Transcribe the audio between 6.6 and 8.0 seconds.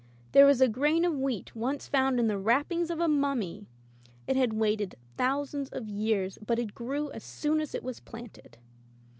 grew as soon as it was